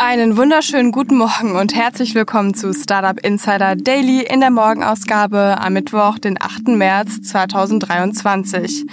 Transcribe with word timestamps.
Einen 0.00 0.36
wunderschönen 0.36 0.92
guten 0.92 1.16
Morgen 1.16 1.56
und 1.56 1.74
herzlich 1.74 2.14
willkommen 2.14 2.54
zu 2.54 2.72
Startup 2.72 3.18
Insider 3.26 3.74
Daily 3.74 4.22
in 4.22 4.38
der 4.38 4.52
Morgenausgabe 4.52 5.60
am 5.60 5.72
Mittwoch, 5.72 6.20
den 6.20 6.40
8. 6.40 6.68
März 6.68 7.20
2023. 7.22 8.84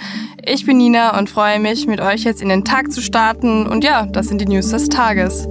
Ich 0.44 0.66
bin 0.66 0.78
Nina 0.78 1.16
und 1.16 1.30
freue 1.30 1.60
mich, 1.60 1.86
mit 1.86 2.00
euch 2.00 2.24
jetzt 2.24 2.42
in 2.42 2.48
den 2.48 2.64
Tag 2.64 2.90
zu 2.90 3.00
starten. 3.00 3.68
Und 3.68 3.84
ja, 3.84 4.06
das 4.06 4.26
sind 4.26 4.40
die 4.40 4.46
News 4.46 4.70
des 4.70 4.88
Tages. 4.88 5.46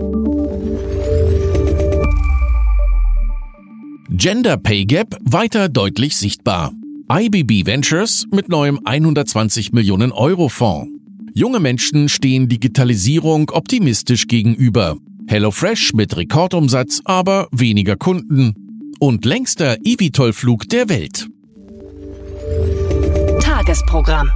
Gender 4.10 4.58
Pay 4.58 4.84
Gap 4.84 5.16
weiter 5.24 5.70
deutlich 5.70 6.18
sichtbar. 6.18 6.74
IBB 7.10 7.66
Ventures 7.66 8.26
mit 8.30 8.49
neuem 8.49 8.82
120 8.84 9.72
Millionen 9.72 10.12
Euro 10.12 10.49
Fonds. 10.49 10.91
Junge 11.34 11.62
Menschen 11.62 12.10
stehen 12.10 12.49
Digitalisierung 12.49 13.52
optimistisch 13.52 14.27
gegenüber. 14.27 14.98
HelloFresh 15.27 15.93
mit 15.93 16.15
Rekordumsatz, 16.15 17.02
aber 17.05 17.47
weniger 17.52 17.95
Kunden. 17.95 18.53
Und 18.99 19.25
längster 19.25 19.77
eVTOL-Flug 19.84 20.70
der 20.70 20.89
Welt. 20.89 21.27
Tagesprogramm. 23.41 24.29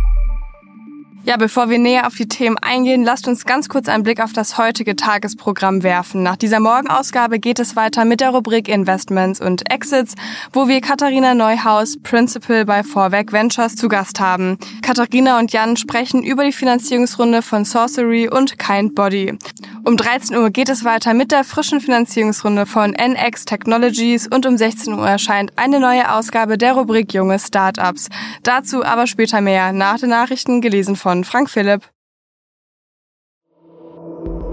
Ja, 1.26 1.36
bevor 1.36 1.70
wir 1.70 1.80
näher 1.80 2.08
auf 2.08 2.16
die 2.16 2.30
Themen 2.30 2.58
eingehen, 2.58 3.04
lasst 3.04 3.28
uns 3.28 3.46
ganz 3.46 3.68
kurz 3.68 3.90
einen 3.90 4.04
Blick 4.04 4.22
auf 4.22 4.32
das 4.32 4.58
heutige 4.58 4.96
Tagesprogramm 4.96 5.84
werfen. 5.84 6.24
Nach 6.24 6.38
dieser 6.38 6.62
Morgenausgabe 6.62 7.40
geht 7.40 7.60
es 7.60 7.76
weiter 7.76 8.06
mit 8.06 8.22
der 8.22 8.30
Rubrik 8.30 8.70
Investments 8.70 9.42
und 9.42 9.70
Exits, 9.70 10.16
wo 10.54 10.70
wir 10.70 10.80
Katharina 10.80 11.34
Neuhaus, 11.34 11.98
Principal 12.02 12.64
bei 12.64 12.84
Vorwerk 12.84 13.34
Ventures, 13.34 13.76
zu 13.76 13.90
Gast 13.90 14.22
haben. 14.22 14.58
Katharina 14.82 15.40
und 15.40 15.52
Jan 15.52 15.76
sprechen 15.76 16.24
über 16.24 16.46
die 16.46 16.54
Finanzierungsrunde 16.54 17.42
von 17.42 17.66
Sorcery 17.66 18.30
und 18.30 18.58
Kind 18.58 18.96
Body. 18.96 19.38
Um 19.84 19.98
13 19.98 20.38
Uhr 20.38 20.50
geht 20.52 20.70
es 20.70 20.86
weiter 20.86 21.14
mit 21.14 21.32
der 21.32 21.44
frischen 21.44 21.82
Finanzierungsrunde 21.82 22.66
von 22.66 22.94
NX 22.94 23.46
Technologies 23.46 24.28
und 24.28 24.46
um 24.46 24.58
16 24.58 24.94
Uhr 24.94 25.08
erscheint 25.08 25.52
eine 25.58 25.80
neue 25.80 26.14
Ausgabe 26.14 26.58
der 26.58 26.74
Rubrik 26.74 27.14
Junge 27.14 27.40
Startups. 27.40 28.08
Dazu 28.44 28.86
aber 28.86 29.06
später 29.08 29.42
mehr, 29.42 29.74
nach 29.74 30.00
den 30.00 30.10
Nachrichten 30.10 30.62
gelesen 30.62 30.96
von 30.96 31.09
von 31.10 31.24
Frank 31.24 31.50
Philipp. 31.50 31.82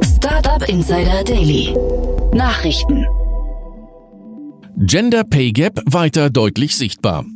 Startup 0.02 0.66
Insider 0.66 1.22
Daily. 1.22 1.76
Nachrichten. 2.32 3.04
Gender 4.78 5.24
Pay 5.24 5.52
Gap 5.52 5.82
weiter 5.84 6.30
deutlich 6.30 6.74
sichtbar. 6.74 7.26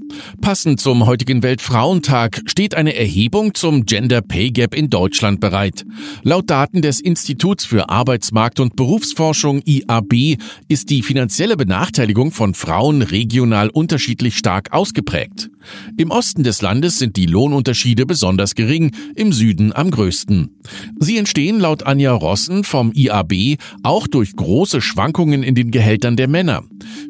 Passend 0.40 0.80
zum 0.80 1.06
heutigen 1.06 1.42
Weltfrauentag 1.42 2.42
steht 2.46 2.74
eine 2.74 2.94
Erhebung 2.96 3.54
zum 3.54 3.84
Gender 3.86 4.20
Pay 4.22 4.50
Gap 4.50 4.74
in 4.74 4.90
Deutschland 4.90 5.40
bereit. 5.40 5.84
Laut 6.22 6.48
Daten 6.50 6.82
des 6.82 7.00
Instituts 7.00 7.64
für 7.64 7.88
Arbeitsmarkt 7.88 8.60
und 8.60 8.76
Berufsforschung 8.76 9.62
IAB 9.64 10.38
ist 10.68 10.90
die 10.90 11.02
finanzielle 11.02 11.56
Benachteiligung 11.56 12.32
von 12.32 12.54
Frauen 12.54 13.02
regional 13.02 13.68
unterschiedlich 13.68 14.36
stark 14.36 14.72
ausgeprägt. 14.72 15.50
Im 15.96 16.10
Osten 16.10 16.42
des 16.42 16.62
Landes 16.62 16.98
sind 16.98 17.16
die 17.16 17.26
Lohnunterschiede 17.26 18.06
besonders 18.06 18.54
gering, 18.54 18.92
im 19.14 19.32
Süden 19.32 19.74
am 19.74 19.90
größten. 19.90 20.56
Sie 20.98 21.18
entstehen 21.18 21.60
laut 21.60 21.82
Anja 21.84 22.12
Rossen 22.12 22.64
vom 22.64 22.92
IAB 22.94 23.58
auch 23.82 24.06
durch 24.06 24.34
große 24.34 24.80
Schwankungen 24.80 25.42
in 25.42 25.54
den 25.54 25.70
Gehältern 25.70 26.16
der 26.16 26.28
Männer. 26.28 26.62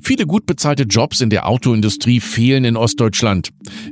Viele 0.02 0.26
gut 0.26 0.46
bezahlte 0.46 0.84
Jobs 0.84 1.20
in 1.20 1.30
der 1.30 1.48
Autoindustrie 1.48 2.20
fehlen 2.20 2.64
in 2.64 2.76
Ostdeutschland. 2.90 3.50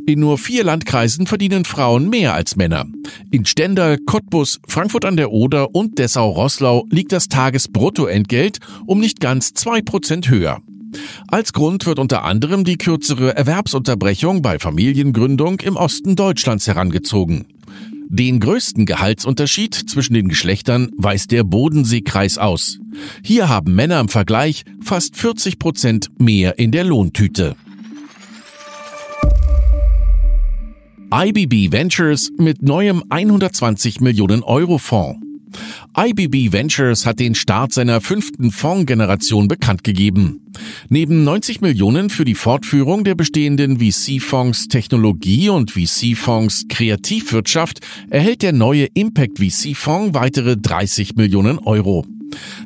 In 0.08 0.18
nur 0.18 0.38
vier 0.38 0.64
Landkreisen 0.64 1.28
verdienen 1.28 1.64
Frauen 1.64 2.10
mehr 2.10 2.34
als 2.34 2.56
Männer. 2.56 2.84
In 3.30 3.46
Stendal, 3.46 3.96
Cottbus, 3.98 4.58
Frankfurt 4.66 5.04
an 5.04 5.16
der 5.16 5.30
Oder 5.30 5.72
und 5.72 6.00
Dessau-Rosslau 6.00 6.84
liegt 6.90 7.12
das 7.12 7.28
Tagesbruttoentgelt 7.28 8.58
um 8.86 8.98
nicht 8.98 9.20
ganz 9.20 9.54
zwei 9.54 9.82
Prozent 9.82 10.28
höher. 10.28 10.60
Als 11.28 11.52
Grund 11.52 11.86
wird 11.86 12.00
unter 12.00 12.24
anderem 12.24 12.64
die 12.64 12.76
kürzere 12.76 13.36
Erwerbsunterbrechung 13.36 14.42
bei 14.42 14.58
Familiengründung 14.58 15.60
im 15.60 15.76
Osten 15.76 16.16
Deutschlands 16.16 16.66
herangezogen. 16.66 17.46
Den 18.08 18.40
größten 18.40 18.84
Gehaltsunterschied 18.84 19.74
zwischen 19.74 20.14
den 20.14 20.28
Geschlechtern 20.28 20.90
weist 20.96 21.30
der 21.30 21.44
Bodenseekreis 21.44 22.36
aus. 22.36 22.80
Hier 23.22 23.48
haben 23.48 23.76
Männer 23.76 24.00
im 24.00 24.08
Vergleich 24.08 24.64
fast 24.82 25.16
40 25.16 25.60
Prozent 25.60 26.08
mehr 26.18 26.58
in 26.58 26.72
der 26.72 26.82
Lohntüte. 26.82 27.54
IBB 31.10 31.72
Ventures 31.72 32.30
mit 32.36 32.60
neuem 32.60 33.02
120 33.08 34.02
Millionen 34.02 34.42
Euro 34.42 34.76
Fonds. 34.76 35.18
IBB 35.96 36.52
Ventures 36.52 37.06
hat 37.06 37.18
den 37.18 37.34
Start 37.34 37.72
seiner 37.72 38.02
fünften 38.02 38.50
Fondsgeneration 38.50 39.48
bekannt 39.48 39.84
gegeben. 39.84 40.42
Neben 40.90 41.24
90 41.24 41.62
Millionen 41.62 42.10
für 42.10 42.26
die 42.26 42.34
Fortführung 42.34 43.04
der 43.04 43.14
bestehenden 43.14 43.78
VC-Fonds 43.78 44.68
Technologie 44.68 45.48
und 45.48 45.70
VC-Fonds 45.70 46.66
Kreativwirtschaft 46.68 47.80
erhält 48.10 48.42
der 48.42 48.52
neue 48.52 48.84
Impact 48.92 49.38
VC-Fonds 49.38 50.12
weitere 50.12 50.58
30 50.58 51.16
Millionen 51.16 51.58
Euro. 51.58 52.04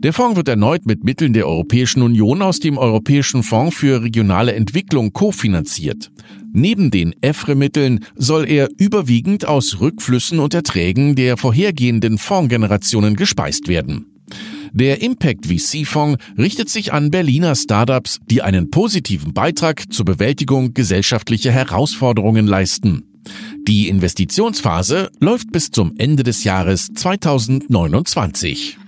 Der 0.03 0.13
Fonds 0.13 0.37
wird 0.37 0.49
erneut 0.49 0.87
mit 0.87 1.05
Mitteln 1.05 1.33
der 1.33 1.47
Europäischen 1.47 2.03
Union 2.03 2.43
aus 2.43 2.59
dem 2.59 2.79
Europäischen 2.79 3.43
Fonds 3.43 3.77
für 3.77 4.03
regionale 4.03 4.55
Entwicklung 4.55 5.13
kofinanziert. 5.13 6.11
Neben 6.53 6.91
den 6.91 7.15
EFRE-Mitteln 7.23 8.05
soll 8.15 8.49
er 8.49 8.69
überwiegend 8.77 9.47
aus 9.47 9.81
Rückflüssen 9.81 10.39
und 10.39 10.53
Erträgen 10.53 11.15
der 11.15 11.37
vorhergehenden 11.37 12.19
Fondsgenerationen 12.19 13.17
gespeist 13.17 13.69
werden. 13.69 14.07
Der 14.75 15.03
Impact 15.03 15.47
VC-Fonds 15.47 16.23
richtet 16.39 16.69
sich 16.71 16.93
an 16.93 17.11
Berliner 17.11 17.55
Startups, 17.55 18.21
die 18.31 18.43
einen 18.43 18.71
positiven 18.71 19.35
Beitrag 19.35 19.93
zur 19.93 20.07
Bewältigung 20.07 20.73
gesellschaftlicher 20.73 21.53
Herausforderungen 21.53 22.47
leisten. 22.47 23.05
Die 23.69 23.89
Investitionsphase 23.89 25.11
läuft 25.21 25.53
bis 25.53 25.71
zum 25.71 25.95
Ende 25.99 26.23
des 26.23 26.45
Jahres 26.45 26.89
2029. 26.95 28.79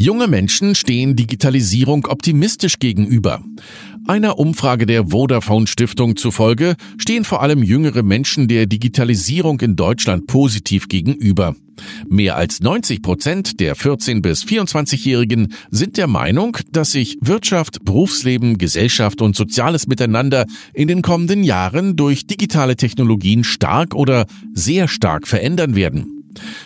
Junge 0.00 0.28
Menschen 0.28 0.76
stehen 0.76 1.16
Digitalisierung 1.16 2.06
optimistisch 2.06 2.78
gegenüber. 2.78 3.42
Einer 4.06 4.38
Umfrage 4.38 4.86
der 4.86 5.10
Vodafone 5.10 5.66
Stiftung 5.66 6.14
zufolge 6.14 6.76
stehen 6.98 7.24
vor 7.24 7.42
allem 7.42 7.64
jüngere 7.64 8.04
Menschen 8.04 8.46
der 8.46 8.66
Digitalisierung 8.66 9.60
in 9.60 9.74
Deutschland 9.74 10.28
positiv 10.28 10.86
gegenüber. 10.86 11.56
Mehr 12.08 12.36
als 12.36 12.60
90 12.60 13.02
Prozent 13.02 13.58
der 13.58 13.74
14 13.74 14.22
bis 14.22 14.44
24-Jährigen 14.44 15.52
sind 15.72 15.96
der 15.96 16.06
Meinung, 16.06 16.56
dass 16.70 16.92
sich 16.92 17.18
Wirtschaft, 17.20 17.84
Berufsleben, 17.84 18.56
Gesellschaft 18.56 19.20
und 19.20 19.34
soziales 19.34 19.88
Miteinander 19.88 20.46
in 20.74 20.86
den 20.86 21.02
kommenden 21.02 21.42
Jahren 21.42 21.96
durch 21.96 22.28
digitale 22.28 22.76
Technologien 22.76 23.42
stark 23.42 23.96
oder 23.96 24.26
sehr 24.54 24.86
stark 24.86 25.26
verändern 25.26 25.74
werden. 25.74 26.17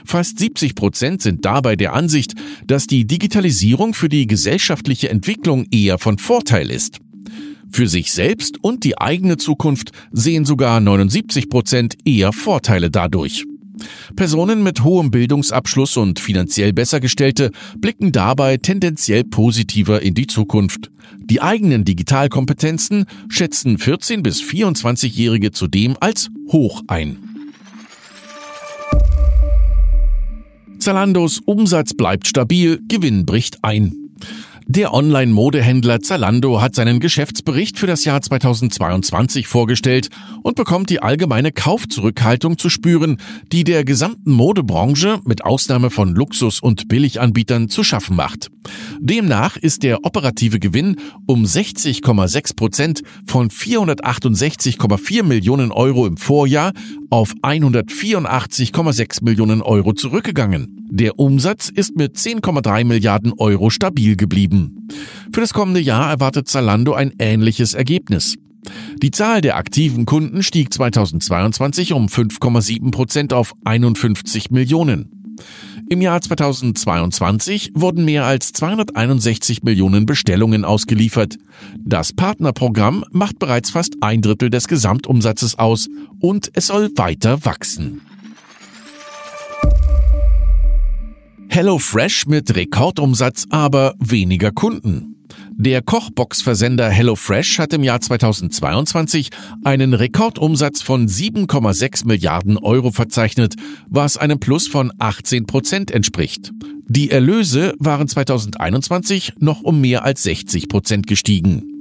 Fast 0.05 0.39
70 0.39 0.75
Prozent 0.75 1.23
sind 1.23 1.45
dabei 1.45 1.77
der 1.77 1.93
Ansicht, 1.93 2.35
dass 2.67 2.87
die 2.87 3.07
Digitalisierung 3.07 3.95
für 3.95 4.09
die 4.09 4.27
gesellschaftliche 4.27 5.09
Entwicklung 5.09 5.67
eher 5.71 5.99
von 5.99 6.19
Vorteil 6.19 6.71
ist. 6.71 6.99
Für 7.71 7.89
sich 7.89 8.13
selbst 8.13 8.63
und 8.63 8.85
die 8.85 8.99
eigene 8.99 9.39
Zukunft 9.39 9.93
sehen 10.11 10.45
sogar 10.45 10.81
79 10.81 11.49
Prozent 11.49 11.97
eher 12.05 12.33
Vorteile 12.33 12.91
dadurch. 12.91 13.45
Personen 14.15 14.63
mit 14.63 14.85
hohem 14.85 15.11
Bildungsabschluss 15.11 15.97
und 15.97 16.21
finanziell 16.21 16.73
Bessergestellte 16.73 17.51
blicken 17.79 18.13
dabei 18.13 18.59
tendenziell 18.59 19.25
positiver 19.25 20.03
in 20.03 20.15
die 20.15 20.27
Zukunft. 20.27 20.91
Die 21.19 21.41
eigenen 21.41 21.85
Digitalkompetenzen 21.85 23.07
schätzen 23.29 23.79
14 23.79 24.23
bis 24.23 24.43
24-Jährige 24.43 25.53
zudem 25.53 25.97
als 26.01 26.29
hoch 26.51 26.83
ein. 26.89 27.32
Zalandos 30.83 31.41
Umsatz 31.45 31.95
bleibt 31.95 32.27
stabil, 32.27 32.81
Gewinn 32.89 33.25
bricht 33.25 33.63
ein. 33.63 34.11
Der 34.67 34.95
Online-Modehändler 34.95 36.01
Zalando 36.01 36.61
hat 36.61 36.75
seinen 36.75 37.01
Geschäftsbericht 37.01 37.79
für 37.79 37.87
das 37.87 38.05
Jahr 38.05 38.23
2022 38.23 39.49
vorgestellt 39.49 40.09
und 40.43 40.55
bekommt 40.55 40.89
die 40.89 41.03
allgemeine 41.03 41.53
Kaufzurückhaltung 41.53 42.59
zu 42.59 42.71
spüren, 42.71 43.19
die 43.51 43.65
der 43.65 43.85
gesamten 43.85 44.33
Modebranche 44.33 45.21
mit 45.25 45.45
Ausnahme 45.45 45.91
von 45.91 46.15
Luxus- 46.15 46.61
und 46.61 46.89
Billiganbietern 46.89 47.69
zu 47.69 47.83
schaffen 47.83 48.17
macht. 48.17 48.49
Demnach 49.01 49.57
ist 49.57 49.83
der 49.83 50.05
operative 50.05 50.61
Gewinn 50.61 50.97
um 51.27 51.45
60,6 51.45 52.57
Prozent 52.57 53.03
von 53.27 53.51
468,4 53.51 55.25
Millionen 55.25 55.73
Euro 55.73 56.07
im 56.07 56.17
Vorjahr 56.17 56.73
auf 57.11 57.35
184,6 57.43 59.25
Millionen 59.25 59.61
Euro 59.61 59.93
zurückgegangen. 59.93 60.82
Der 60.95 61.19
Umsatz 61.19 61.71
ist 61.71 61.97
mit 61.97 62.19
10,3 62.19 62.85
Milliarden 62.85 63.33
Euro 63.39 63.71
stabil 63.71 64.15
geblieben. 64.15 64.89
Für 65.33 65.41
das 65.41 65.55
kommende 65.55 65.81
Jahr 65.81 66.11
erwartet 66.11 66.49
Zalando 66.49 66.93
ein 66.93 67.15
ähnliches 67.19 67.73
Ergebnis. 67.73 68.37
Die 69.03 69.11
Zahl 69.11 69.41
der 69.41 69.57
aktiven 69.57 70.05
Kunden 70.05 70.43
stieg 70.43 70.71
2022 70.71 71.95
um 71.95 72.09
5,7 72.09 72.91
Prozent 72.91 73.33
auf 73.33 73.55
51 73.65 74.51
Millionen. 74.51 75.35
Im 75.89 76.03
Jahr 76.03 76.21
2022 76.21 77.71
wurden 77.73 78.05
mehr 78.05 78.27
als 78.27 78.53
261 78.53 79.63
Millionen 79.63 80.05
Bestellungen 80.05 80.67
ausgeliefert. 80.67 81.39
Das 81.79 82.13
Partnerprogramm 82.13 83.03
macht 83.13 83.39
bereits 83.39 83.71
fast 83.71 83.97
ein 84.03 84.21
Drittel 84.21 84.51
des 84.51 84.69
Gesamtumsatzes 84.69 85.59
aus 85.59 85.89
und 86.21 86.51
es 86.53 86.67
soll 86.67 86.91
weiter 86.97 87.47
wachsen. 87.47 88.03
HelloFresh 91.53 92.29
mit 92.29 92.57
Rekordumsatz, 92.57 93.45
aber 93.51 93.95
weniger 93.99 94.53
Kunden. 94.53 95.17
Der 95.51 95.83
Kochbox-Versender 95.83 96.89
HelloFresh 96.89 97.59
hat 97.59 97.75
im 97.75 97.85
Jahr 97.85 98.01
2022 98.01 99.29
einen 99.63 99.93
Rekordumsatz 99.93 100.81
von 100.81 101.07
7,6 101.07 102.07
Milliarden 102.07 102.57
Euro 102.57 102.91
verzeichnet, 102.91 103.57
was 103.87 104.17
einem 104.17 104.41
Plus 104.41 104.67
von 104.67 104.95
18 104.99 105.45
Prozent 105.45 105.91
entspricht. 105.91 106.53
Die 106.87 107.11
Erlöse 107.11 107.75
waren 107.79 108.09
2021 108.09 109.35
noch 109.39 109.61
um 109.61 109.79
mehr 109.83 110.07
als 110.07 110.23
60 110.23 110.71
Prozent 110.71 111.07
gestiegen. 111.07 111.72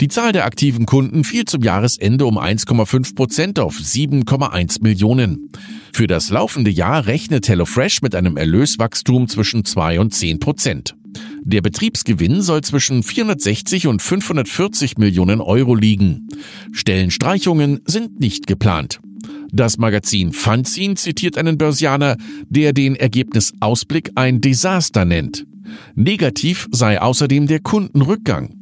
Die 0.00 0.08
Zahl 0.08 0.32
der 0.32 0.44
aktiven 0.44 0.86
Kunden 0.86 1.24
fiel 1.24 1.44
zum 1.44 1.62
Jahresende 1.62 2.26
um 2.26 2.38
1,5 2.38 3.14
Prozent 3.14 3.58
auf 3.58 3.76
7,1 3.76 4.82
Millionen. 4.82 5.50
Für 5.92 6.06
das 6.06 6.30
laufende 6.30 6.70
Jahr 6.70 7.06
rechnet 7.06 7.48
HelloFresh 7.48 8.02
mit 8.02 8.14
einem 8.14 8.36
Erlöswachstum 8.36 9.28
zwischen 9.28 9.64
2 9.64 10.00
und 10.00 10.14
10 10.14 10.40
Prozent. 10.40 10.94
Der 11.42 11.60
Betriebsgewinn 11.60 12.40
soll 12.40 12.62
zwischen 12.62 13.02
460 13.02 13.86
und 13.86 14.00
540 14.00 14.96
Millionen 14.98 15.40
Euro 15.40 15.74
liegen. 15.74 16.28
Stellenstreichungen 16.72 17.80
sind 17.84 18.20
nicht 18.20 18.46
geplant. 18.46 19.00
Das 19.52 19.76
Magazin 19.76 20.32
Fanzine 20.32 20.94
zitiert 20.94 21.36
einen 21.36 21.58
Börsianer, 21.58 22.16
der 22.48 22.72
den 22.72 22.96
Ergebnisausblick 22.96 24.12
ein 24.14 24.40
Desaster 24.40 25.04
nennt. 25.04 25.44
Negativ 25.94 26.68
sei 26.70 27.00
außerdem 27.00 27.46
der 27.46 27.60
Kundenrückgang. 27.60 28.54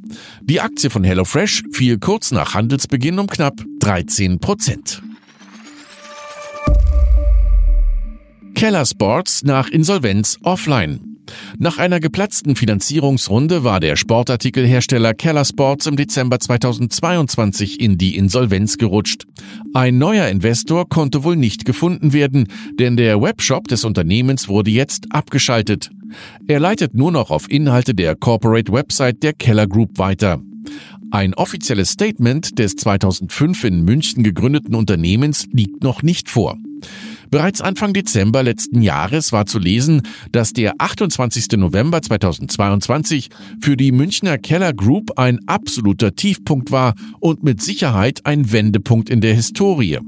Die 0.43 0.61
Aktie 0.61 0.91
von 0.91 1.05
HelloFresh 1.05 1.65
fiel 1.73 1.99
kurz 1.99 2.33
nach 2.33 2.55
Handelsbeginn 2.55 3.19
um 3.19 3.27
knapp 3.27 3.61
13 3.81 4.39
Prozent. 4.41 5.03
Keller 8.55 8.85
Sports 8.85 9.43
nach 9.43 9.69
Insolvenz 9.69 10.39
offline. 10.43 11.11
Nach 11.59 11.79
einer 11.79 12.01
geplatzten 12.01 12.57
Finanzierungsrunde 12.57 13.65
war 13.65 13.81
der 13.81 13.97
Sportartikelhersteller 13.97 15.15
Keller 15.15 15.45
Sports 15.45 15.87
im 15.87 15.97
Dezember 15.97 16.39
2022 16.41 17.81
in 17.81 17.99
die 17.99 18.17
Insolvenz 18.17 18.77
gerutscht. 18.79 19.25
Ein 19.75 19.99
neuer 19.99 20.29
Investor 20.29 20.89
konnte 20.89 21.25
wohl 21.25 21.37
nicht 21.37 21.65
gefunden 21.65 22.13
werden, 22.13 22.49
denn 22.79 22.97
der 22.97 23.21
Webshop 23.21 23.69
des 23.69 23.85
Unternehmens 23.85 24.49
wurde 24.49 24.71
jetzt 24.71 25.07
abgeschaltet. 25.11 25.91
Er 26.47 26.61
leitet 26.61 26.95
nur 26.95 27.13
noch 27.13 27.31
auf 27.31 27.51
Inhalte 27.51 27.95
der 27.95 28.17
Corporate 28.17 28.73
Website 28.73 29.23
der 29.23 29.33
Keller 29.33 29.67
Group 29.67 29.99
weiter. 29.99 30.41
Ein 31.11 31.35
offizielles 31.35 31.91
Statement 31.91 32.59
des 32.59 32.77
2005 32.77 33.65
in 33.65 33.85
München 33.85 34.23
gegründeten 34.23 34.75
Unternehmens 34.75 35.47
liegt 35.53 35.83
noch 35.83 36.03
nicht 36.03 36.29
vor. 36.29 36.57
Bereits 37.31 37.61
Anfang 37.61 37.93
Dezember 37.93 38.43
letzten 38.43 38.83
Jahres 38.83 39.33
war 39.33 39.47
zu 39.47 39.59
lesen, 39.59 40.03
dass 40.33 40.53
der 40.53 40.75
28. 40.79 41.59
November 41.59 42.03
2022 42.03 43.31
für 43.61 43.77
die 43.77 43.93
Münchner 43.93 44.39
Keller 44.39 44.73
Group 44.73 45.19
ein 45.19 45.39
absoluter 45.47 46.15
Tiefpunkt 46.15 46.73
war 46.73 46.95
und 47.21 47.45
mit 47.45 47.63
Sicherheit 47.63 48.27
ein 48.27 48.51
Wendepunkt 48.51 49.11
in 49.11 49.21
der 49.21 49.35
Historie. 49.35 49.99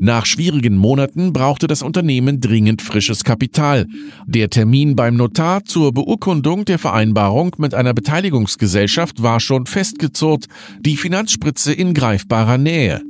Nach 0.00 0.26
schwierigen 0.26 0.76
Monaten 0.76 1.32
brauchte 1.32 1.66
das 1.66 1.82
Unternehmen 1.82 2.40
dringend 2.40 2.82
frisches 2.82 3.24
Kapital. 3.24 3.86
Der 4.26 4.50
Termin 4.50 4.96
beim 4.96 5.16
Notar 5.16 5.64
zur 5.64 5.92
Beurkundung 5.92 6.64
der 6.64 6.78
Vereinbarung 6.78 7.54
mit 7.58 7.74
einer 7.74 7.94
Beteiligungsgesellschaft 7.94 9.22
war 9.22 9.40
schon 9.40 9.66
festgezurrt, 9.66 10.46
die 10.80 10.96
Finanzspritze 10.96 11.72
in 11.72 11.94
greifbarer 11.94 12.58
Nähe. 12.58 13.02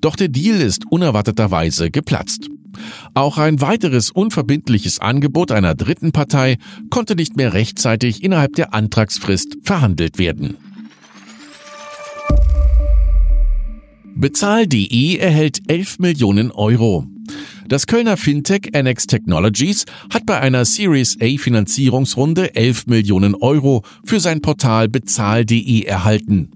Doch 0.00 0.16
der 0.16 0.28
Deal 0.28 0.60
ist 0.60 0.84
unerwarteterweise 0.90 1.90
geplatzt. 1.90 2.48
Auch 3.14 3.38
ein 3.38 3.60
weiteres 3.60 4.10
unverbindliches 4.10 5.00
Angebot 5.00 5.52
einer 5.52 5.74
dritten 5.74 6.12
Partei 6.12 6.58
konnte 6.88 7.16
nicht 7.16 7.36
mehr 7.36 7.52
rechtzeitig 7.52 8.22
innerhalb 8.22 8.54
der 8.54 8.74
Antragsfrist 8.74 9.58
verhandelt 9.62 10.18
werden. 10.18 10.56
Bezahl.de 14.16 15.16
erhält 15.16 15.60
11 15.68 15.98
Millionen 15.98 16.50
Euro. 16.50 17.06
Das 17.68 17.86
Kölner 17.86 18.16
Fintech 18.16 18.72
NX 18.74 19.06
Technologies 19.06 19.84
hat 20.12 20.26
bei 20.26 20.40
einer 20.40 20.64
Series 20.64 21.16
A 21.20 21.38
Finanzierungsrunde 21.38 22.54
11 22.54 22.86
Millionen 22.86 23.34
Euro 23.34 23.84
für 24.04 24.20
sein 24.20 24.40
Portal 24.40 24.88
Bezahl.de 24.88 25.82
erhalten. 25.84 26.50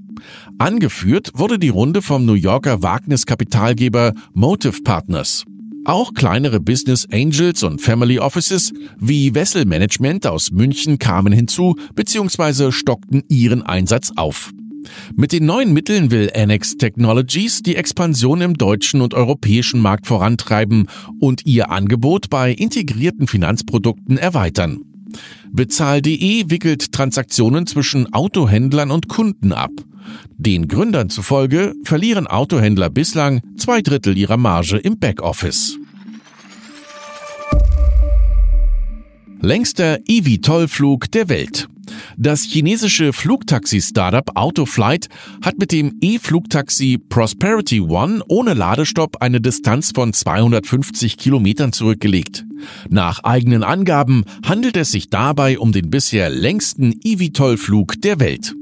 Angeführt 0.59 1.31
wurde 1.35 1.59
die 1.59 1.69
Runde 1.69 2.03
vom 2.03 2.25
New 2.25 2.35
Yorker 2.35 2.83
Wagniskapitalgeber 2.83 4.13
Motive 4.33 4.83
Partners. 4.83 5.45
Auch 5.85 6.15
kleinere 6.15 6.61
Business 6.61 7.07
Angels 7.13 7.63
und 7.63 7.81
Family 7.81 8.19
Offices 8.19 8.73
wie 8.99 9.35
Wessel 9.35 9.67
Management 9.67 10.27
aus 10.27 10.51
München 10.51 10.99
kamen 10.99 11.33
hinzu 11.33 11.77
bzw. 11.95 12.73
stockten 12.73 13.23
ihren 13.29 13.63
Einsatz 13.63 14.11
auf. 14.17 14.51
Mit 15.17 15.33
den 15.33 15.47
neuen 15.47 15.73
Mitteln 15.73 16.11
will 16.11 16.31
Annex 16.35 16.77
Technologies 16.77 17.63
die 17.63 17.77
Expansion 17.77 18.41
im 18.41 18.55
deutschen 18.55 19.01
und 19.01 19.15
europäischen 19.15 19.81
Markt 19.81 20.07
vorantreiben 20.07 20.89
und 21.21 21.47
ihr 21.47 21.71
Angebot 21.71 22.31
bei 22.31 22.53
integrierten 22.53 23.27
Finanzprodukten 23.27 24.19
erweitern. 24.19 24.81
Bezahl.de 25.53 26.51
wickelt 26.51 26.93
Transaktionen 26.93 27.67
zwischen 27.67 28.13
Autohändlern 28.13 28.91
und 28.91 29.09
Kunden 29.09 29.53
ab. 29.53 29.71
Den 30.37 30.69
Gründern 30.69 31.11
zufolge 31.11 31.75
verlieren 31.85 32.27
Autohändler 32.27 32.91
bislang 32.91 33.41
zwei 33.57 33.81
Drittel 33.81 34.19
ihrer 34.19 34.37
Marge 34.37 34.77
im 34.77 34.99
Backoffice. 34.99 35.79
Längster 39.45 39.99
eVTOL-Flug 40.09 41.11
der 41.11 41.29
Welt. 41.29 41.69
Das 42.17 42.45
chinesische 42.45 43.13
Flugtaxi-Startup 43.13 44.37
Autoflight 44.37 45.09
hat 45.43 45.59
mit 45.59 45.71
dem 45.71 45.99
E-Flugtaxi 46.01 46.99
Prosperity 47.11 47.81
One 47.81 48.23
ohne 48.27 48.55
Ladestopp 48.55 49.19
eine 49.21 49.43
Distanz 49.43 49.93
von 49.95 50.15
250 50.15 51.19
Kilometern 51.19 51.75
zurückgelegt. 51.75 52.47
Nach 52.89 53.23
eigenen 53.23 53.65
Angaben 53.65 54.25
handelt 54.47 54.79
es 54.79 54.91
sich 54.91 55.11
dabei 55.11 55.59
um 55.59 55.73
den 55.73 55.91
bisher 55.91 56.31
längsten 56.31 56.99
eVTOL-Flug 57.05 58.01
der 58.01 58.21
Welt. 58.21 58.55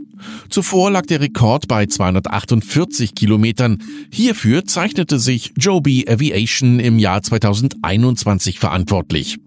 Zuvor 0.51 0.91
lag 0.91 1.07
der 1.07 1.21
Rekord 1.21 1.69
bei 1.69 1.87
248 1.87 3.15
Kilometern. 3.15 3.79
Hierfür 4.12 4.65
zeichnete 4.65 5.21
sich 5.21 5.53
Joby 5.57 6.07
Aviation 6.09 6.81
im 6.81 6.99
Jahr 6.99 7.23
2021 7.23 8.59
verantwortlich. 8.59 9.39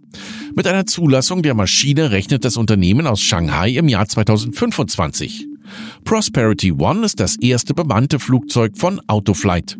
Mit 0.55 0.67
einer 0.67 0.85
Zulassung 0.85 1.43
der 1.43 1.53
Maschine 1.53 2.11
rechnet 2.11 2.45
das 2.45 2.55
Unternehmen 2.55 3.07
aus 3.07 3.19
Shanghai 3.19 3.71
im 3.71 3.89
Jahr 3.89 4.07
2025. 4.07 5.47
Prosperity 6.05 6.71
One 6.71 7.05
ist 7.05 7.19
das 7.19 7.35
erste 7.35 7.73
bemannte 7.73 8.19
Flugzeug 8.19 8.77
von 8.77 9.01
Autoflight. 9.07 9.77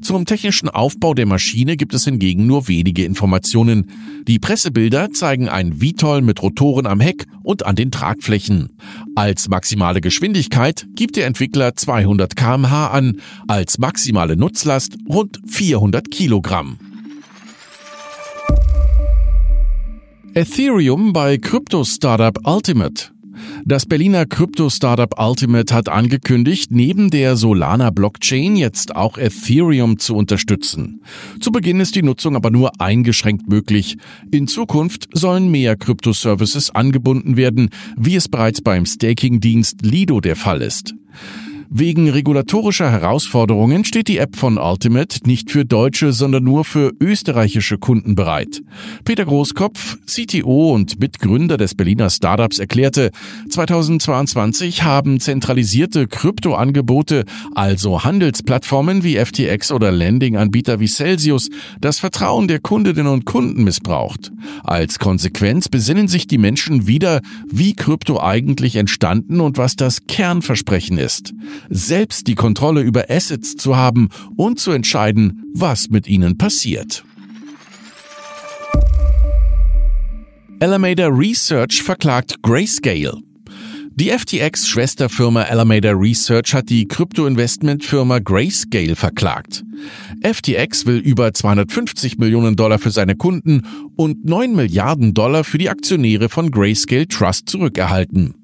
Zum 0.00 0.24
technischen 0.24 0.70
Aufbau 0.70 1.12
der 1.12 1.26
Maschine 1.26 1.76
gibt 1.76 1.92
es 1.92 2.04
hingegen 2.04 2.46
nur 2.46 2.68
wenige 2.68 3.04
Informationen. 3.04 3.90
Die 4.26 4.38
Pressebilder 4.38 5.10
zeigen 5.10 5.50
ein 5.50 5.80
VTOL 5.80 6.22
mit 6.22 6.40
Rotoren 6.42 6.86
am 6.86 7.00
Heck 7.00 7.26
und 7.42 7.66
an 7.66 7.76
den 7.76 7.90
Tragflächen. 7.90 8.70
Als 9.14 9.48
maximale 9.48 10.00
Geschwindigkeit 10.00 10.86
gibt 10.94 11.16
der 11.16 11.26
Entwickler 11.26 11.76
200 11.76 12.34
kmh 12.34 12.86
an, 12.86 13.20
als 13.46 13.76
maximale 13.76 14.36
Nutzlast 14.36 14.96
rund 15.06 15.38
400 15.46 16.10
Kilogramm. 16.10 16.78
Ethereum 20.36 21.12
bei 21.12 21.38
Krypto-Startup 21.38 22.36
Ultimate. 22.44 23.12
Das 23.64 23.86
Berliner 23.86 24.26
Krypto-Startup 24.26 25.14
Ultimate 25.16 25.72
hat 25.72 25.88
angekündigt, 25.88 26.72
neben 26.72 27.10
der 27.10 27.36
Solana 27.36 27.90
Blockchain 27.90 28.56
jetzt 28.56 28.96
auch 28.96 29.16
Ethereum 29.16 30.00
zu 30.00 30.16
unterstützen. 30.16 31.02
Zu 31.38 31.52
Beginn 31.52 31.78
ist 31.78 31.94
die 31.94 32.02
Nutzung 32.02 32.34
aber 32.34 32.50
nur 32.50 32.80
eingeschränkt 32.80 33.48
möglich. 33.48 33.96
In 34.32 34.48
Zukunft 34.48 35.08
sollen 35.12 35.52
mehr 35.52 35.76
Krypto-Services 35.76 36.70
angebunden 36.70 37.36
werden, 37.36 37.70
wie 37.96 38.16
es 38.16 38.28
bereits 38.28 38.60
beim 38.60 38.86
Staking-Dienst 38.86 39.82
Lido 39.82 40.20
der 40.20 40.34
Fall 40.34 40.62
ist. 40.62 40.96
Wegen 41.70 42.08
regulatorischer 42.08 42.90
Herausforderungen 42.90 43.84
steht 43.84 44.08
die 44.08 44.18
App 44.18 44.36
von 44.36 44.58
Ultimate 44.58 45.18
nicht 45.24 45.50
für 45.50 45.64
deutsche, 45.64 46.12
sondern 46.12 46.44
nur 46.44 46.64
für 46.64 46.92
österreichische 47.00 47.78
Kunden 47.78 48.14
bereit. 48.14 48.60
Peter 49.04 49.24
Großkopf, 49.24 49.98
CTO 50.06 50.74
und 50.74 51.00
Mitgründer 51.00 51.56
des 51.56 51.74
Berliner 51.74 52.10
Startups, 52.10 52.58
erklärte, 52.58 53.10
2022 53.48 54.82
haben 54.82 55.20
zentralisierte 55.20 56.06
Kryptoangebote, 56.06 57.24
also 57.54 58.04
Handelsplattformen 58.04 59.02
wie 59.02 59.16
FTX 59.16 59.72
oder 59.72 59.90
Landing-Anbieter 59.90 60.80
wie 60.80 60.88
Celsius, 60.88 61.48
das 61.80 61.98
Vertrauen 61.98 62.46
der 62.46 62.60
Kundinnen 62.60 63.06
und 63.06 63.24
Kunden 63.24 63.64
missbraucht. 63.64 64.32
Als 64.62 64.98
Konsequenz 64.98 65.68
besinnen 65.68 66.08
sich 66.08 66.26
die 66.26 66.38
Menschen 66.38 66.86
wieder, 66.86 67.20
wie 67.50 67.74
Krypto 67.74 68.20
eigentlich 68.20 68.76
entstanden 68.76 69.40
und 69.40 69.56
was 69.56 69.76
das 69.76 70.06
Kernversprechen 70.06 70.98
ist 70.98 71.32
selbst 71.70 72.26
die 72.26 72.34
Kontrolle 72.34 72.82
über 72.82 73.10
Assets 73.10 73.56
zu 73.56 73.76
haben 73.76 74.08
und 74.36 74.58
zu 74.58 74.70
entscheiden, 74.70 75.42
was 75.54 75.90
mit 75.90 76.06
ihnen 76.06 76.38
passiert. 76.38 77.04
Alameda 80.60 81.08
Research 81.08 81.82
verklagt 81.82 82.42
Grayscale. 82.42 83.20
Die 83.96 84.10
FTX-Schwesterfirma 84.10 85.42
Alameda 85.42 85.92
Research 85.92 86.52
hat 86.52 86.68
die 86.68 86.88
Krypto-Investmentfirma 86.88 88.18
Grayscale 88.18 88.96
verklagt. 88.96 89.62
FTX 90.20 90.84
will 90.86 90.98
über 90.98 91.32
250 91.32 92.18
Millionen 92.18 92.56
Dollar 92.56 92.80
für 92.80 92.90
seine 92.90 93.14
Kunden 93.14 93.62
und 93.94 94.24
9 94.24 94.52
Milliarden 94.52 95.14
Dollar 95.14 95.44
für 95.44 95.58
die 95.58 95.70
Aktionäre 95.70 96.28
von 96.28 96.50
Grayscale 96.50 97.06
Trust 97.06 97.48
zurückerhalten. 97.48 98.34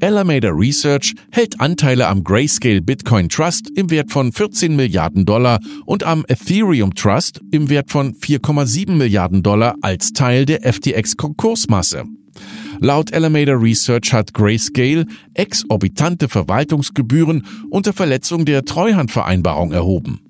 Alameda 0.00 0.50
Research 0.50 1.14
hält 1.32 1.60
Anteile 1.60 2.06
am 2.06 2.22
Grayscale 2.22 2.80
Bitcoin 2.80 3.28
Trust 3.28 3.68
im 3.76 3.90
Wert 3.90 4.12
von 4.12 4.32
14 4.32 4.76
Milliarden 4.76 5.26
Dollar 5.26 5.58
und 5.86 6.04
am 6.04 6.24
Ethereum 6.28 6.94
Trust 6.94 7.40
im 7.50 7.68
Wert 7.68 7.90
von 7.90 8.14
4,7 8.14 8.92
Milliarden 8.92 9.42
Dollar 9.42 9.74
als 9.80 10.12
Teil 10.12 10.44
der 10.44 10.62
FTX 10.72 11.16
Konkursmasse. 11.16 12.04
Laut 12.78 13.12
Alameda 13.12 13.54
Research 13.54 14.12
hat 14.12 14.32
Grayscale 14.34 15.04
exorbitante 15.34 16.28
Verwaltungsgebühren 16.28 17.44
unter 17.68 17.92
Verletzung 17.92 18.44
der 18.44 18.64
Treuhandvereinbarung 18.64 19.72
erhoben. 19.72 20.27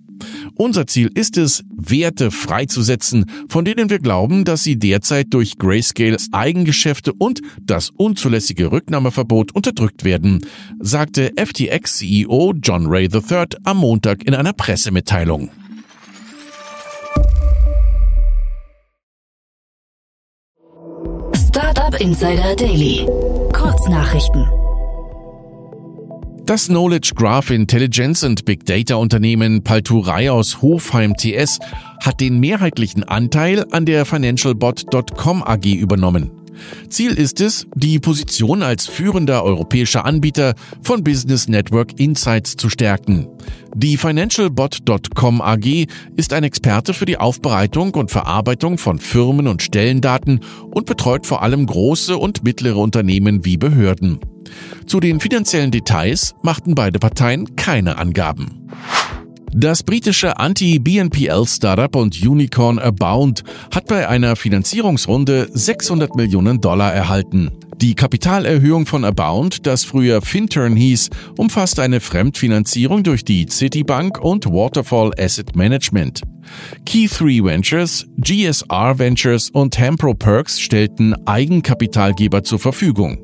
Unser 0.61 0.89
Ziel 0.89 1.09
ist 1.15 1.39
es, 1.39 1.63
Werte 1.71 2.33
freizusetzen, 2.33 3.27
von 3.49 3.65
denen 3.65 3.91
wir 3.91 4.01
glauben, 4.01 4.45
dass 4.45 4.65
sie 4.65 4.77
derzeit 4.77 5.29
durch 5.31 5.57
Grayscales 5.57 6.31
Eigengeschäfte 6.33 7.13
und 7.13 7.41
das 7.63 7.91
unzulässige 7.91 8.73
Rücknahmeverbot 8.73 9.55
unterdrückt 9.55 10.03
werden, 10.03 10.45
sagte 10.81 11.31
FTX-CEO 11.37 12.55
John 12.61 12.87
Ray 12.89 13.05
III 13.05 13.47
am 13.63 13.77
Montag 13.77 14.25
in 14.25 14.35
einer 14.35 14.53
Pressemitteilung. 14.53 15.51
Startup 21.37 22.01
Insider 22.01 22.57
Daily. 22.57 23.07
Kurznachrichten. 23.53 24.68
Das 26.49 26.69
Knowledge 26.69 27.13
Graph 27.15 27.51
Intelligence 27.51 28.25
und 28.25 28.47
Big 28.47 28.65
Data 28.65 28.95
Unternehmen 28.95 29.63
Palturei 29.63 30.31
aus 30.31 30.63
Hofheim 30.63 31.15
TS 31.15 31.59
hat 32.03 32.23
den 32.23 32.41
mehrheitlichen 32.41 33.05
Anteil 33.05 33.67
an 33.71 33.85
der 33.85 34.07
FinancialBot.com 34.07 35.43
AG 35.43 35.67
übernommen. 35.67 36.38
Ziel 36.89 37.13
ist 37.13 37.41
es, 37.41 37.67
die 37.75 37.99
Position 37.99 38.63
als 38.63 38.87
führender 38.87 39.45
europäischer 39.45 40.05
Anbieter 40.05 40.55
von 40.83 41.05
Business 41.05 41.49
Network 41.49 41.99
Insights 41.99 42.57
zu 42.57 42.71
stärken. 42.71 43.29
Die 43.75 43.97
FinancialBot.com 43.97 45.41
AG 45.41 45.87
ist 46.17 46.33
ein 46.33 46.45
Experte 46.45 46.95
für 46.95 47.05
die 47.05 47.19
Aufbereitung 47.19 47.95
und 47.95 48.11
Verarbeitung 48.11 48.79
von 48.79 48.99
Firmen- 48.99 49.49
und 49.49 49.63
Stellendaten 49.63 50.41
und 50.71 50.87
betreut 50.87 51.27
vor 51.27 51.43
allem 51.43 51.67
große 51.67 52.17
und 52.17 52.45
mittlere 52.45 52.79
Unternehmen 52.79 53.45
wie 53.45 53.57
Behörden. 53.57 54.21
Zu 54.87 55.01
den 55.01 55.21
finanziellen 55.21 55.71
Details 55.71 56.35
machten 56.43 56.75
beide 56.75 56.99
Parteien 56.99 57.57
keine 57.57 57.99
Angaben. 57.99 58.58
Das 59.53 59.83
britische 59.83 60.39
Anti-BNPL-Startup 60.39 61.97
und 61.97 62.23
Unicorn 62.23 62.79
Abound 62.79 63.45
hat 63.75 63.87
bei 63.87 64.09
einer 64.09 64.37
Finanzierungsrunde 64.37 65.49
600 65.53 66.15
Millionen 66.15 66.61
Dollar 66.61 66.93
erhalten. 66.93 67.51
Die 67.81 67.95
Kapitalerhöhung 67.95 68.87
von 68.87 69.05
Abound, 69.05 69.67
das 69.67 69.85
früher 69.85 70.21
Finturn 70.21 70.77
hieß, 70.77 71.11
umfasst 71.37 71.79
eine 71.79 72.01
Fremdfinanzierung 72.01 73.05
durch 73.05 73.25
die 73.25 73.47
Citibank 73.47 74.19
und 74.19 74.47
Waterfall 74.47 75.13
Asset 75.19 75.55
Management. 75.57 76.23
Key3 76.87 77.45
Ventures, 77.45 78.07
GSR 78.19 78.99
Ventures 78.99 79.51
und 79.51 79.79
Hampro 79.79 80.15
Perks 80.15 80.61
stellten 80.61 81.15
Eigenkapitalgeber 81.27 82.45
zur 82.45 82.59
Verfügung. 82.59 83.19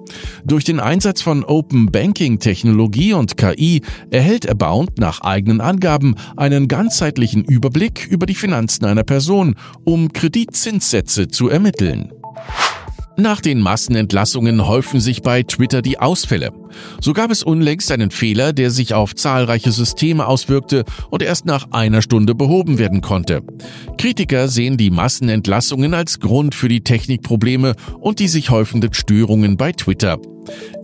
Durch 0.45 0.65
den 0.65 0.81
Einsatz 0.81 1.23
von 1.23 1.45
Open 1.45 1.91
Banking 1.91 2.39
Technologie 2.39 3.13
und 3.13 3.37
KI 3.37 3.83
erhält 4.11 4.49
Abound 4.49 4.99
nach 4.99 5.21
eigenen 5.21 5.61
Angaben 5.61 6.15
einen 6.37 6.69
ganzheitlichen 6.69 7.45
Überblick 7.45 8.07
über 8.07 8.27
die 8.27 8.35
Finanzen 8.35 8.85
einer 8.85 9.05
Person, 9.05 9.55
um 9.85 10.13
Kreditzinssätze 10.13 11.29
zu 11.29 11.49
ermitteln. 11.49 12.11
Nach 13.17 13.41
den 13.41 13.61
Massenentlassungen 13.61 14.67
häufen 14.67 14.99
sich 14.99 15.23
bei 15.23 15.45
Twitter 15.45 15.83
die 15.83 16.01
Ausfälle. 16.01 16.53
So 17.01 17.13
gab 17.13 17.31
es 17.31 17.45
unlängst 17.45 17.93
einen 17.93 18.11
Fehler, 18.11 18.53
der 18.53 18.73
sich 18.73 18.93
auf 18.93 19.15
zahlreiche 19.15 19.71
Systeme 19.71 20.27
auswirkte 20.27 20.85
und 21.11 21.23
erst 21.23 21.47
nach 21.47 21.69
einer 21.71 22.03
Stunde 22.03 22.35
behoben 22.35 22.79
werden 22.79 23.03
konnte. 23.03 23.43
Kritiker 23.99 24.49
sehen 24.49 24.77
die 24.77 24.91
Massenentlassungen 24.91 25.95
als 25.95 26.19
Grund 26.19 26.57
für 26.57 26.69
die 26.69 26.83
Technikprobleme 26.83 27.77
und 28.01 28.19
die 28.19 28.29
sich 28.29 28.51
häufenden 28.51 28.93
Störungen 28.93 29.57
bei 29.57 29.71
Twitter. 29.71 30.19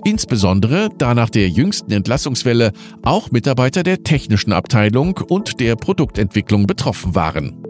Insbesondere 0.05 0.89
da 0.97 1.15
nach 1.15 1.31
der 1.31 1.49
jüngsten 1.49 1.91
Entlassungswelle 1.91 2.73
auch 3.03 3.33
Mitarbeiter 3.33 3.83
der 3.83 4.05
technischen 4.05 4.53
Abteilung 4.53 5.19
und 5.29 5.59
der 5.59 5.75
Produktentwicklung 5.75 6.67
betroffen 6.67 7.15
waren. 7.17 7.63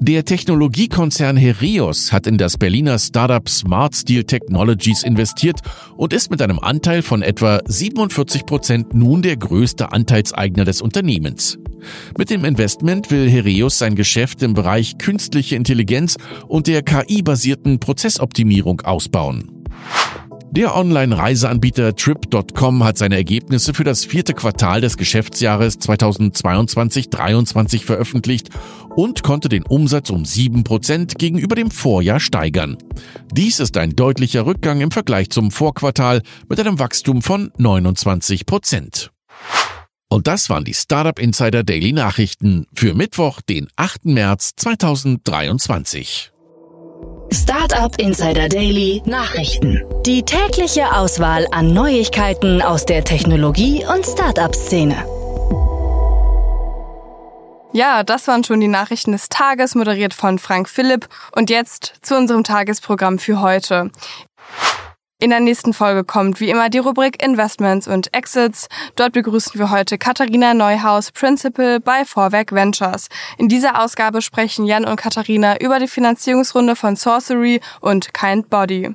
Der 0.00 0.24
Technologiekonzern 0.24 1.36
Hereus 1.36 2.12
hat 2.12 2.28
in 2.28 2.38
das 2.38 2.56
Berliner 2.56 3.00
Startup 3.00 3.46
Smart 3.48 3.96
Steel 3.96 4.22
Technologies 4.22 5.02
investiert 5.02 5.60
und 5.96 6.12
ist 6.12 6.30
mit 6.30 6.40
einem 6.40 6.60
Anteil 6.60 7.02
von 7.02 7.20
etwa 7.20 7.60
47 7.66 8.46
Prozent 8.46 8.94
nun 8.94 9.22
der 9.22 9.36
größte 9.36 9.90
Anteilseigner 9.90 10.64
des 10.64 10.82
Unternehmens. 10.82 11.58
Mit 12.16 12.30
dem 12.30 12.44
Investment 12.44 13.10
will 13.10 13.28
Hereus 13.28 13.78
sein 13.78 13.96
Geschäft 13.96 14.40
im 14.42 14.54
Bereich 14.54 14.98
künstliche 14.98 15.56
Intelligenz 15.56 16.16
und 16.46 16.68
der 16.68 16.82
KI-basierten 16.82 17.80
Prozessoptimierung 17.80 18.80
ausbauen. 18.82 19.50
Der 20.58 20.74
Online-Reiseanbieter 20.74 21.94
Trip.com 21.94 22.82
hat 22.82 22.98
seine 22.98 23.14
Ergebnisse 23.14 23.74
für 23.74 23.84
das 23.84 24.04
vierte 24.04 24.34
Quartal 24.34 24.80
des 24.80 24.96
Geschäftsjahres 24.96 25.78
2022-23 25.78 27.84
veröffentlicht 27.84 28.48
und 28.96 29.22
konnte 29.22 29.48
den 29.48 29.62
Umsatz 29.62 30.10
um 30.10 30.24
7% 30.24 31.16
gegenüber 31.16 31.54
dem 31.54 31.70
Vorjahr 31.70 32.18
steigern. 32.18 32.76
Dies 33.32 33.60
ist 33.60 33.76
ein 33.76 33.94
deutlicher 33.94 34.46
Rückgang 34.46 34.80
im 34.80 34.90
Vergleich 34.90 35.30
zum 35.30 35.52
Vorquartal 35.52 36.22
mit 36.48 36.58
einem 36.58 36.80
Wachstum 36.80 37.22
von 37.22 37.52
29%. 37.52 39.10
Und 40.08 40.26
das 40.26 40.50
waren 40.50 40.64
die 40.64 40.74
Startup 40.74 41.20
Insider 41.20 41.62
Daily 41.62 41.92
Nachrichten 41.92 42.66
für 42.74 42.94
Mittwoch, 42.94 43.42
den 43.42 43.68
8. 43.76 44.06
März 44.06 44.56
2023. 44.56 46.32
Startup 47.30 47.94
Insider 47.98 48.48
Daily 48.48 49.02
Nachrichten. 49.04 49.82
Die 50.06 50.22
tägliche 50.22 50.94
Auswahl 50.94 51.46
an 51.50 51.74
Neuigkeiten 51.74 52.62
aus 52.62 52.86
der 52.86 53.04
Technologie- 53.04 53.84
und 53.84 54.06
Startup-Szene. 54.06 54.96
Ja, 57.72 58.02
das 58.02 58.26
waren 58.28 58.44
schon 58.44 58.60
die 58.60 58.68
Nachrichten 58.68 59.12
des 59.12 59.28
Tages, 59.28 59.74
moderiert 59.74 60.14
von 60.14 60.38
Frank 60.38 60.70
Philipp. 60.70 61.06
Und 61.32 61.50
jetzt 61.50 61.92
zu 62.00 62.16
unserem 62.16 62.44
Tagesprogramm 62.44 63.18
für 63.18 63.42
heute. 63.42 63.90
In 65.20 65.30
der 65.30 65.40
nächsten 65.40 65.72
Folge 65.72 66.04
kommt 66.04 66.38
wie 66.38 66.48
immer 66.48 66.68
die 66.68 66.78
Rubrik 66.78 67.20
Investments 67.20 67.88
und 67.88 68.14
Exits. 68.14 68.68
Dort 68.94 69.14
begrüßen 69.14 69.58
wir 69.58 69.68
heute 69.68 69.98
Katharina 69.98 70.54
Neuhaus, 70.54 71.10
Principal 71.10 71.80
bei 71.80 72.04
Vorwerk 72.04 72.52
Ventures. 72.52 73.08
In 73.36 73.48
dieser 73.48 73.82
Ausgabe 73.82 74.22
sprechen 74.22 74.64
Jan 74.64 74.84
und 74.84 74.94
Katharina 74.94 75.58
über 75.60 75.80
die 75.80 75.88
Finanzierungsrunde 75.88 76.76
von 76.76 76.94
Sorcery 76.94 77.60
und 77.80 78.14
Kind 78.14 78.48
Body. 78.48 78.94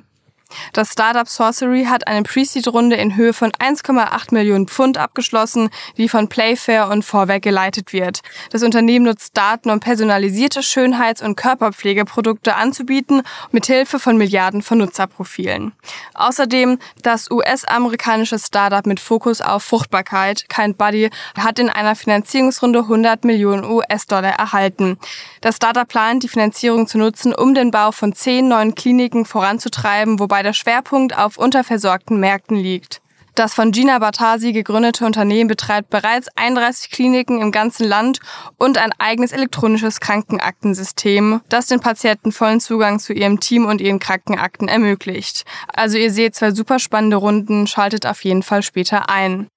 Das 0.72 0.92
Startup 0.92 1.28
Sorcery 1.28 1.84
hat 1.84 2.06
eine 2.06 2.22
Pre-Seed-Runde 2.22 2.96
in 2.96 3.16
Höhe 3.16 3.32
von 3.32 3.50
1,8 3.52 4.32
Millionen 4.32 4.68
Pfund 4.68 4.98
abgeschlossen, 4.98 5.70
die 5.96 6.08
von 6.08 6.28
Playfair 6.28 6.88
und 6.88 7.04
Vorwerk 7.04 7.42
geleitet 7.42 7.92
wird. 7.92 8.20
Das 8.50 8.62
Unternehmen 8.62 9.04
nutzt 9.04 9.36
Daten, 9.36 9.70
um 9.70 9.80
personalisierte 9.80 10.62
Schönheits- 10.62 11.22
und 11.22 11.36
Körperpflegeprodukte 11.36 12.54
anzubieten, 12.54 13.22
mithilfe 13.50 13.98
von 13.98 14.16
Milliarden 14.16 14.62
von 14.62 14.78
Nutzerprofilen. 14.78 15.72
Außerdem 16.14 16.78
das 17.02 17.30
US-amerikanische 17.30 18.38
Startup 18.38 18.86
mit 18.86 19.00
Fokus 19.00 19.40
auf 19.40 19.64
Fruchtbarkeit, 19.64 20.48
Kind 20.48 20.78
Buddy, 20.78 21.10
hat 21.36 21.58
in 21.58 21.68
einer 21.68 21.96
Finanzierungsrunde 21.96 22.80
100 22.80 23.24
Millionen 23.24 23.64
US-Dollar 23.64 24.38
erhalten. 24.38 24.98
Das 25.40 25.56
Startup 25.56 25.88
plant, 25.88 26.22
die 26.22 26.28
Finanzierung 26.28 26.86
zu 26.86 26.98
nutzen, 26.98 27.34
um 27.34 27.54
den 27.54 27.70
Bau 27.70 27.90
von 27.90 28.12
zehn 28.12 28.48
neuen 28.48 28.74
Kliniken 28.74 29.24
voranzutreiben, 29.24 30.20
wobei 30.20 30.43
der 30.44 30.52
Schwerpunkt 30.52 31.18
auf 31.18 31.36
unterversorgten 31.36 32.20
Märkten 32.20 32.56
liegt. 32.56 33.00
Das 33.34 33.52
von 33.52 33.72
Gina 33.72 33.98
Batasi 33.98 34.52
gegründete 34.52 35.04
Unternehmen 35.04 35.48
betreibt 35.48 35.90
bereits 35.90 36.28
31 36.36 36.92
Kliniken 36.92 37.40
im 37.40 37.50
ganzen 37.50 37.84
Land 37.84 38.20
und 38.58 38.78
ein 38.78 38.92
eigenes 38.98 39.32
elektronisches 39.32 39.98
Krankenaktensystem, 39.98 41.40
das 41.48 41.66
den 41.66 41.80
Patienten 41.80 42.30
vollen 42.30 42.60
Zugang 42.60 43.00
zu 43.00 43.12
ihrem 43.12 43.40
Team 43.40 43.66
und 43.66 43.80
ihren 43.80 43.98
Krankenakten 43.98 44.68
ermöglicht. 44.68 45.44
Also 45.66 45.98
ihr 45.98 46.12
seht 46.12 46.36
zwei 46.36 46.52
super 46.52 46.78
spannende 46.78 47.16
Runden, 47.16 47.66
schaltet 47.66 48.06
auf 48.06 48.22
jeden 48.22 48.44
Fall 48.44 48.62
später 48.62 49.10
ein. 49.10 49.48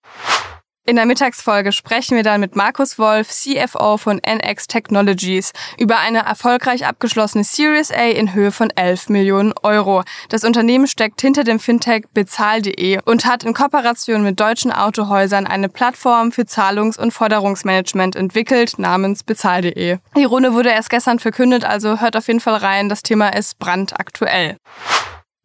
In 0.89 0.95
der 0.95 1.05
Mittagsfolge 1.05 1.73
sprechen 1.73 2.15
wir 2.15 2.23
dann 2.23 2.39
mit 2.39 2.55
Markus 2.55 2.97
Wolf, 2.97 3.27
CFO 3.27 3.97
von 3.97 4.21
NX 4.25 4.67
Technologies, 4.67 5.51
über 5.77 5.99
eine 5.99 6.19
erfolgreich 6.19 6.87
abgeschlossene 6.87 7.43
Series 7.43 7.91
A 7.91 8.05
in 8.05 8.33
Höhe 8.33 8.53
von 8.53 8.69
11 8.73 9.09
Millionen 9.09 9.53
Euro. 9.63 10.03
Das 10.29 10.45
Unternehmen 10.45 10.87
steckt 10.87 11.19
hinter 11.19 11.43
dem 11.43 11.59
Fintech 11.59 12.05
bezahl.de 12.13 12.99
und 13.03 13.25
hat 13.25 13.43
in 13.43 13.53
Kooperation 13.53 14.23
mit 14.23 14.39
deutschen 14.39 14.71
Autohäusern 14.71 15.45
eine 15.45 15.67
Plattform 15.67 16.31
für 16.31 16.45
Zahlungs- 16.45 16.97
und 16.97 17.11
Forderungsmanagement 17.11 18.15
entwickelt 18.15 18.79
namens 18.79 19.23
bezahl.de. 19.23 19.97
Die 20.15 20.23
Runde 20.23 20.53
wurde 20.53 20.69
erst 20.69 20.89
gestern 20.89 21.19
verkündet, 21.19 21.65
also 21.65 21.99
hört 21.99 22.15
auf 22.15 22.27
jeden 22.27 22.39
Fall 22.39 22.55
rein. 22.55 22.87
Das 22.87 23.03
Thema 23.03 23.35
ist 23.35 23.59
brandaktuell. 23.59 24.55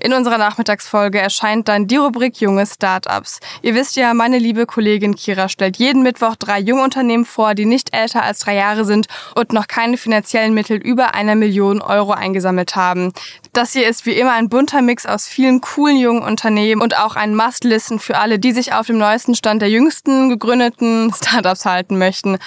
In 0.02 0.12
unserer 0.12 0.36
Nachmittagsfolge 0.36 1.20
erscheint 1.20 1.68
dann 1.68 1.86
die 1.86 1.96
Rubrik 1.96 2.40
Junge 2.40 2.66
Startups. 2.66 3.38
Ihr 3.62 3.76
wisst 3.76 3.94
ja, 3.94 4.14
meine 4.14 4.38
liebe 4.38 4.66
Kollegin 4.66 5.14
Kira 5.14 5.48
stellt 5.48 5.76
jeden 5.76 6.02
Mittwoch 6.02 6.34
drei 6.34 6.58
Jungunternehmen 6.58 7.24
vor, 7.24 7.54
die 7.54 7.66
nicht 7.66 7.94
älter 7.94 8.24
als 8.24 8.40
drei 8.40 8.56
Jahre 8.56 8.84
sind 8.84 9.06
und 9.36 9.52
noch 9.52 9.68
keine 9.68 9.96
finanziellen 9.96 10.54
Mittel 10.54 10.76
über 10.76 11.14
einer 11.14 11.36
Million 11.36 11.80
Euro 11.80 12.10
eingesammelt 12.10 12.74
haben. 12.74 13.12
Das 13.52 13.74
hier 13.74 13.86
ist 13.86 14.04
wie 14.04 14.18
immer 14.18 14.32
ein 14.32 14.48
bunter 14.48 14.82
Mix 14.82 15.06
aus 15.06 15.28
vielen 15.28 15.60
coolen 15.60 15.96
jungen 15.96 16.22
Unternehmen 16.24 16.82
und 16.82 16.98
auch 16.98 17.14
ein 17.14 17.36
Must-Listen 17.36 18.00
für 18.00 18.18
alle, 18.18 18.40
die 18.40 18.50
sich 18.50 18.72
auf 18.72 18.88
dem 18.88 18.98
neuesten 18.98 19.36
Stand 19.36 19.62
der 19.62 19.70
jüngsten 19.70 20.28
gegründeten 20.30 21.14
Startups 21.14 21.64
halten 21.64 21.96
möchten. 21.96 22.38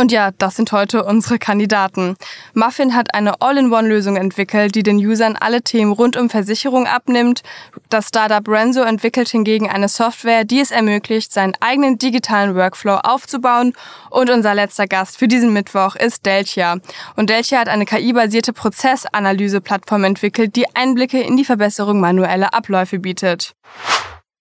Und 0.00 0.12
ja, 0.12 0.30
das 0.38 0.56
sind 0.56 0.72
heute 0.72 1.04
unsere 1.04 1.38
Kandidaten. 1.38 2.16
Muffin 2.54 2.94
hat 2.94 3.12
eine 3.12 3.42
All-in-One-Lösung 3.42 4.16
entwickelt, 4.16 4.74
die 4.74 4.82
den 4.82 4.96
Usern 4.96 5.36
alle 5.38 5.60
Themen 5.60 5.92
rund 5.92 6.16
um 6.16 6.30
Versicherung 6.30 6.86
abnimmt. 6.86 7.42
Das 7.90 8.08
Startup 8.08 8.48
Renzo 8.48 8.80
entwickelt 8.80 9.28
hingegen 9.28 9.68
eine 9.68 9.90
Software, 9.90 10.46
die 10.46 10.60
es 10.60 10.70
ermöglicht, 10.70 11.34
seinen 11.34 11.52
eigenen 11.60 11.98
digitalen 11.98 12.54
Workflow 12.54 12.94
aufzubauen. 13.02 13.74
Und 14.08 14.30
unser 14.30 14.54
letzter 14.54 14.86
Gast 14.86 15.18
für 15.18 15.28
diesen 15.28 15.52
Mittwoch 15.52 15.96
ist 15.96 16.24
Deltia. 16.24 16.78
Und 17.16 17.28
Deltia 17.28 17.58
hat 17.58 17.68
eine 17.68 17.84
KI-basierte 17.84 18.54
Prozessanalyse-Plattform 18.54 20.04
entwickelt, 20.04 20.56
die 20.56 20.74
Einblicke 20.74 21.20
in 21.20 21.36
die 21.36 21.44
Verbesserung 21.44 22.00
manueller 22.00 22.54
Abläufe 22.54 23.00
bietet. 23.00 23.54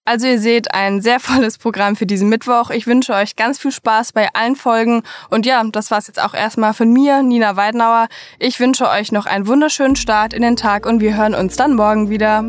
Also 0.06 0.26
ihr 0.26 0.40
seht 0.40 0.74
ein 0.74 1.02
sehr 1.02 1.20
volles 1.20 1.58
Programm 1.58 1.96
für 1.96 2.06
diesen 2.06 2.30
Mittwoch. 2.30 2.72
Ich 2.72 2.88
wünsche 2.88 3.14
euch 3.14 3.36
ganz 3.36 3.60
viel 3.60 3.72
Spaß 3.72 4.14
bei 4.14 4.30
allen 4.34 4.56
Folgen. 4.56 5.04
Und 5.30 5.46
ja, 5.46 5.64
das 5.64 5.92
war's 5.92 6.08
jetzt 6.08 6.22
auch 6.22 6.34
erstmal 6.34 6.74
von 6.74 6.92
mir, 6.92 7.22
Nina 7.22 7.56
Weidenauer. 7.56 8.08
Ich 8.40 8.60
wünsche 8.60 8.90
euch 8.90 9.12
noch 9.12 9.26
einen 9.26 9.48
wunderschönen 9.48 9.96
Start 9.96 10.34
in 10.34 10.42
den 10.42 10.56
Tag 10.56 10.86
und 10.86 11.00
wir 11.00 11.16
hören 11.16 11.36
uns 11.36 11.56
dann 11.56 11.76
morgen 11.76 12.10
wieder. 12.10 12.44